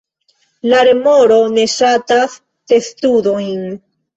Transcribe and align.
La 0.71 0.79
remoro 0.87 1.37
ne 1.57 1.67
ŝatas 1.75 2.41
testudojn. 2.73 3.65